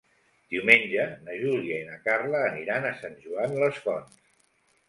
Diumenge 0.53 1.03
na 1.27 1.35
Júlia 1.41 1.77
i 1.83 1.87
na 1.91 1.99
Carla 2.07 2.41
aniran 2.47 2.89
a 2.93 2.97
Sant 3.03 3.21
Joan 3.27 3.57
les 3.67 3.79
Fonts. 3.85 4.21